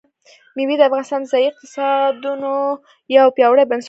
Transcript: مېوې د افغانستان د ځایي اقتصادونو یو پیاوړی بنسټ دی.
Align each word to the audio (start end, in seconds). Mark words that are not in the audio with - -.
مېوې 0.55 0.75
د 0.77 0.81
افغانستان 0.89 1.21
د 1.23 1.29
ځایي 1.31 1.47
اقتصادونو 1.51 2.53
یو 3.17 3.25
پیاوړی 3.37 3.65
بنسټ 3.69 3.77
دی. 3.79 3.79